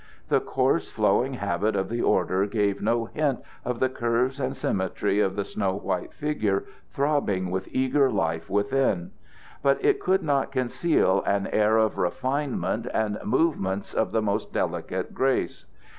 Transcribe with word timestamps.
The 0.29 0.39
coarse, 0.39 0.89
flowing 0.91 1.33
habit 1.35 1.75
of 1.75 1.87
the 1.87 2.01
order 2.01 2.47
gave 2.47 2.81
no 2.81 3.05
hint 3.05 3.39
of 3.63 3.79
the 3.79 3.87
curves 3.87 4.39
and 4.39 4.57
symmetry 4.57 5.19
of 5.19 5.35
the 5.35 5.45
snow 5.45 5.75
white 5.75 6.11
figure 6.11 6.65
throbbing 6.91 7.51
with 7.51 7.69
eager 7.71 8.09
life 8.09 8.49
within; 8.49 9.11
but 9.61 9.77
it 9.85 9.99
could 9.99 10.23
not 10.23 10.51
conceal 10.51 11.21
an 11.27 11.45
air 11.45 11.77
of 11.77 11.99
refinement 11.99 12.87
and 12.91 13.19
movements 13.23 13.93
of 13.93 14.11
the 14.11 14.23
most 14.23 14.51
delicate 14.51 15.13
grace. 15.13 15.67